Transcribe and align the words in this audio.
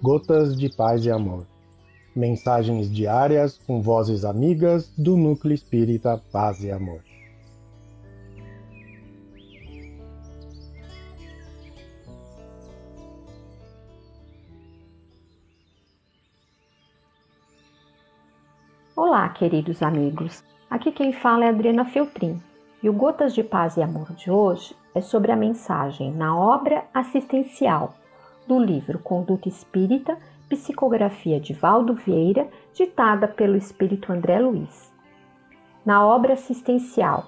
Gotas 0.00 0.56
de 0.56 0.68
Paz 0.68 1.04
e 1.04 1.10
Amor. 1.10 1.44
Mensagens 2.14 2.88
diárias 2.88 3.58
com 3.58 3.82
vozes 3.82 4.24
amigas 4.24 4.88
do 4.96 5.16
Núcleo 5.16 5.52
Espírita 5.52 6.22
Paz 6.30 6.62
e 6.62 6.70
Amor. 6.70 7.00
Olá, 18.94 19.28
queridos 19.30 19.82
amigos. 19.82 20.44
Aqui 20.70 20.92
quem 20.92 21.12
fala 21.12 21.46
é 21.46 21.48
Adriana 21.48 21.84
Feltrin. 21.84 22.40
E 22.80 22.88
o 22.88 22.92
Gotas 22.92 23.34
de 23.34 23.42
Paz 23.42 23.76
e 23.76 23.82
Amor 23.82 24.12
de 24.14 24.30
hoje 24.30 24.76
é 24.94 25.00
sobre 25.00 25.32
a 25.32 25.36
mensagem 25.36 26.12
na 26.12 26.38
obra 26.38 26.84
assistencial 26.94 27.94
do 28.48 28.58
livro 28.58 28.98
Conduta 28.98 29.46
Espírita, 29.46 30.16
psicografia 30.48 31.38
de 31.38 31.52
Valdo 31.52 31.92
Vieira, 31.92 32.48
ditada 32.72 33.28
pelo 33.28 33.56
espírito 33.56 34.10
André 34.10 34.40
Luiz. 34.40 34.90
Na 35.84 36.04
obra 36.04 36.32
assistencial, 36.32 37.26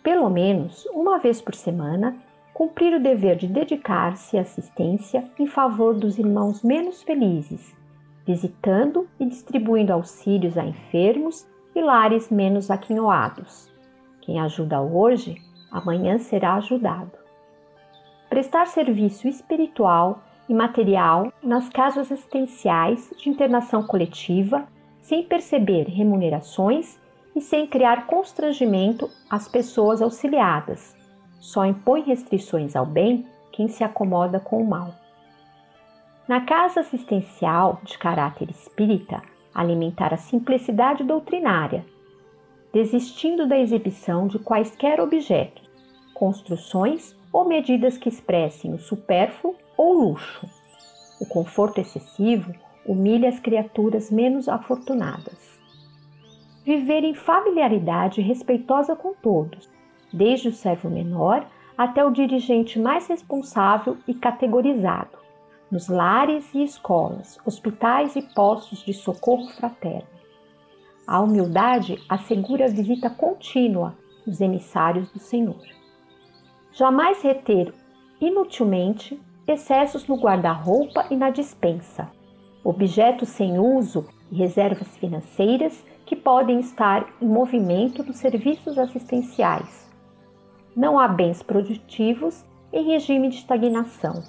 pelo 0.00 0.30
menos 0.30 0.86
uma 0.92 1.18
vez 1.18 1.42
por 1.42 1.56
semana, 1.56 2.16
cumprir 2.54 2.94
o 2.94 3.02
dever 3.02 3.36
de 3.36 3.48
dedicar-se 3.48 4.38
à 4.38 4.42
assistência 4.42 5.28
em 5.38 5.46
favor 5.48 5.94
dos 5.94 6.18
irmãos 6.18 6.62
menos 6.62 7.02
felizes, 7.02 7.74
visitando 8.24 9.08
e 9.18 9.26
distribuindo 9.26 9.92
auxílios 9.92 10.56
a 10.56 10.64
enfermos 10.64 11.46
e 11.74 11.80
lares 11.80 12.30
menos 12.30 12.70
aquinhoados. 12.70 13.68
Quem 14.20 14.38
ajuda 14.38 14.80
hoje, 14.80 15.36
amanhã 15.72 16.18
será 16.18 16.54
ajudado 16.54 17.21
prestar 18.32 18.66
serviço 18.66 19.28
espiritual 19.28 20.22
e 20.48 20.54
material 20.54 21.30
nas 21.42 21.68
casas 21.68 22.10
assistenciais 22.10 23.12
de 23.18 23.28
internação 23.28 23.82
coletiva, 23.82 24.66
sem 25.02 25.22
perceber 25.22 25.82
remunerações 25.82 26.98
e 27.36 27.42
sem 27.42 27.66
criar 27.66 28.06
constrangimento 28.06 29.10
às 29.28 29.48
pessoas 29.48 30.00
auxiliadas. 30.00 30.96
Só 31.40 31.66
impõe 31.66 32.04
restrições 32.04 32.74
ao 32.74 32.86
bem 32.86 33.26
quem 33.52 33.68
se 33.68 33.84
acomoda 33.84 34.40
com 34.40 34.62
o 34.62 34.66
mal. 34.66 34.94
Na 36.26 36.40
casa 36.40 36.80
assistencial 36.80 37.82
de 37.84 37.98
caráter 37.98 38.48
espírita, 38.48 39.20
alimentar 39.54 40.14
a 40.14 40.16
simplicidade 40.16 41.04
doutrinária, 41.04 41.84
desistindo 42.72 43.46
da 43.46 43.58
exibição 43.58 44.26
de 44.26 44.38
quaisquer 44.38 45.02
objetos, 45.02 45.68
construções 46.14 47.14
ou 47.32 47.44
medidas 47.44 47.96
que 47.96 48.08
expressem 48.08 48.74
o 48.74 48.78
supérfluo 48.78 49.56
ou 49.76 49.92
luxo. 49.94 50.48
O 51.20 51.26
conforto 51.26 51.80
excessivo 51.80 52.52
humilha 52.86 53.28
as 53.28 53.38
criaturas 53.38 54.10
menos 54.10 54.48
afortunadas. 54.48 55.60
Viver 56.64 57.04
em 57.04 57.14
familiaridade 57.14 58.20
respeitosa 58.20 58.94
com 58.94 59.14
todos, 59.14 59.70
desde 60.12 60.48
o 60.48 60.52
servo 60.52 60.90
menor 60.90 61.46
até 61.76 62.04
o 62.04 62.10
dirigente 62.10 62.78
mais 62.78 63.06
responsável 63.06 63.96
e 64.06 64.14
categorizado, 64.14 65.18
nos 65.70 65.88
lares 65.88 66.52
e 66.54 66.62
escolas, 66.62 67.38
hospitais 67.46 68.14
e 68.14 68.22
postos 68.22 68.84
de 68.84 68.92
socorro 68.92 69.48
fraterno. 69.48 70.06
A 71.06 71.20
humildade 71.20 71.98
assegura 72.08 72.66
a 72.66 72.68
visita 72.68 73.10
contínua 73.10 73.96
dos 74.24 74.40
emissários 74.40 75.10
do 75.10 75.18
Senhor. 75.18 75.81
Jamais 76.74 77.20
reter 77.20 77.74
inutilmente 78.18 79.20
excessos 79.46 80.06
no 80.06 80.16
guarda-roupa 80.16 81.06
e 81.10 81.16
na 81.16 81.28
dispensa, 81.28 82.10
objetos 82.64 83.28
sem 83.28 83.58
uso 83.58 84.06
e 84.30 84.36
reservas 84.36 84.96
financeiras 84.96 85.84
que 86.06 86.16
podem 86.16 86.60
estar 86.60 87.06
em 87.20 87.28
movimento 87.28 88.02
nos 88.02 88.16
serviços 88.16 88.78
assistenciais. 88.78 89.90
Não 90.74 90.98
há 90.98 91.06
bens 91.08 91.42
produtivos 91.42 92.42
em 92.72 92.84
regime 92.84 93.28
de 93.28 93.36
estagnação. 93.36 94.22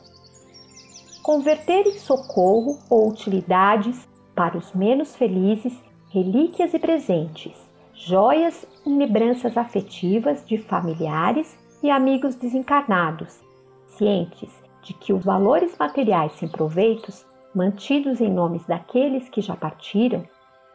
Converter 1.21 1.87
em 1.87 1.97
socorro 1.97 2.77
ou 2.89 3.07
utilidades 3.07 4.05
para 4.35 4.57
os 4.57 4.73
menos 4.73 5.15
felizes 5.15 5.73
relíquias 6.09 6.73
e 6.73 6.79
presentes, 6.79 7.53
joias 7.93 8.65
e 8.85 8.89
lembranças 8.89 9.55
afetivas 9.55 10.45
de 10.45 10.57
familiares 10.57 11.57
e 11.83 11.91
amigos 11.91 12.35
desencarnados, 12.35 13.43
cientes 13.85 14.49
de 14.81 14.93
que 14.93 15.11
os 15.11 15.23
valores 15.23 15.77
materiais 15.77 16.31
sem 16.33 16.47
proveitos, 16.47 17.25
mantidos 17.53 18.21
em 18.21 18.31
nomes 18.31 18.65
daqueles 18.65 19.27
que 19.27 19.41
já 19.41 19.55
partiram, 19.55 20.23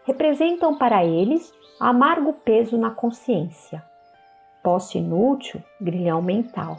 representam 0.04 0.76
para 0.76 1.04
eles 1.04 1.52
amargo 1.80 2.32
peso 2.32 2.76
na 2.76 2.90
consciência, 2.90 3.82
posse 4.62 4.98
inútil, 4.98 5.62
grilhão 5.80 6.20
mental. 6.20 6.76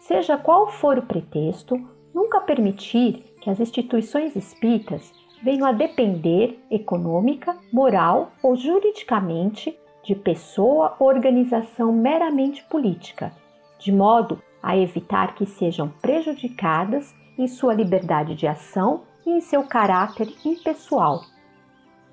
Seja 0.00 0.36
qual 0.36 0.68
for 0.68 0.98
o 0.98 1.02
pretexto, 1.02 1.76
nunca 2.12 2.40
permitir 2.40 3.24
que 3.40 3.48
as 3.48 3.60
instituições 3.60 4.34
espíritas 4.34 5.12
venham 5.42 5.66
a 5.66 5.72
depender 5.72 6.58
econômica, 6.70 7.56
moral 7.72 8.32
ou 8.42 8.56
juridicamente 8.56 9.76
de 10.02 10.14
pessoa 10.14 10.96
ou 10.98 11.08
organização 11.08 11.92
meramente 11.92 12.64
política, 12.64 13.32
de 13.78 13.92
modo 13.92 14.40
a 14.62 14.76
evitar 14.76 15.34
que 15.34 15.46
sejam 15.46 15.88
prejudicadas 16.00 17.14
em 17.38 17.46
sua 17.46 17.74
liberdade 17.74 18.34
de 18.34 18.46
ação 18.46 19.02
e 19.26 19.30
em 19.30 19.40
seu 19.40 19.64
caráter 19.64 20.28
impessoal. 20.44 21.22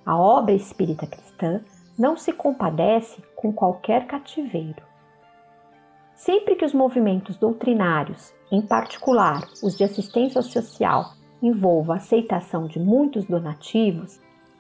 A 0.06 0.18
obra 0.18 0.54
espírita 0.54 1.06
cristã 1.06 1.62
não 1.98 2.16
se 2.16 2.32
compadece 2.32 3.22
com 3.36 3.52
qualquer 3.52 4.08
cativeiro. 4.08 4.82
Sempre 6.16 6.56
que 6.56 6.66
os 6.66 6.74
movimentos 6.74 7.38
doutrinários, 7.38 8.34
em 8.52 8.62
particular 8.62 9.42
os 9.64 9.78
de 9.78 9.84
assistência 9.84 10.42
social, 10.42 11.14
envolvam 11.42 11.94
a 11.94 11.98
aceitação 11.98 12.68
de 12.68 12.80
muitos 12.80 13.26
donativos, 13.26 14.20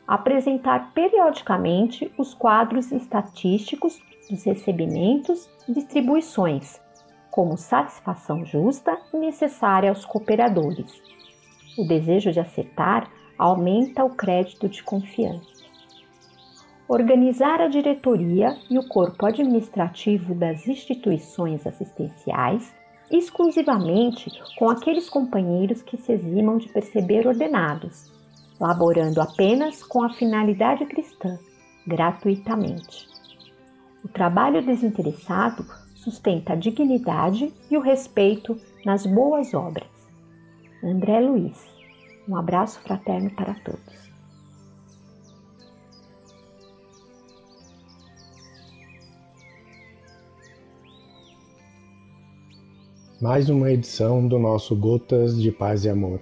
apresentar 0.09 0.91
periodicamente 0.91 2.11
os 2.17 2.33
quadros 2.33 2.91
estatísticos 2.91 4.01
dos 4.27 4.43
recebimentos 4.43 5.47
e 5.67 5.73
distribuições, 5.73 6.81
como 7.29 7.55
satisfação 7.55 8.43
justa 8.43 8.97
e 9.13 9.17
necessária 9.17 9.91
aos 9.91 10.05
cooperadores. 10.05 10.99
O 11.77 11.87
desejo 11.87 12.31
de 12.31 12.39
acertar 12.39 13.07
aumenta 13.37 14.03
o 14.03 14.09
crédito 14.09 14.67
de 14.67 14.81
confiança. 14.81 15.59
Organizar 16.87 17.61
a 17.61 17.67
diretoria 17.67 18.57
e 18.67 18.79
o 18.79 18.87
corpo 18.87 19.27
administrativo 19.27 20.33
das 20.33 20.67
instituições 20.67 21.67
assistenciais 21.67 22.73
exclusivamente 23.11 24.31
com 24.57 24.71
aqueles 24.71 25.07
companheiros 25.07 25.83
que 25.83 25.97
se 25.97 26.13
eximam 26.13 26.57
de 26.57 26.67
perceber 26.67 27.27
ordenados 27.27 28.17
laborando 28.59 29.21
apenas 29.21 29.81
com 29.83 30.03
a 30.03 30.09
finalidade 30.09 30.85
cristã, 30.85 31.39
gratuitamente. 31.87 33.07
O 34.03 34.07
trabalho 34.07 34.65
desinteressado 34.65 35.65
sustenta 35.95 36.53
a 36.53 36.55
dignidade 36.55 37.53
e 37.69 37.77
o 37.77 37.81
respeito 37.81 38.59
nas 38.85 39.05
boas 39.05 39.53
obras. 39.53 39.87
André 40.83 41.19
Luiz. 41.19 41.67
Um 42.27 42.35
abraço 42.35 42.79
fraterno 42.81 43.31
para 43.31 43.53
todos. 43.55 44.09
Mais 53.21 53.49
uma 53.49 53.69
edição 53.69 54.25
do 54.25 54.39
nosso 54.39 54.73
Gotas 54.77 55.41
de 55.41 55.51
Paz 55.51 55.83
e 55.83 55.89
Amor. 55.89 56.21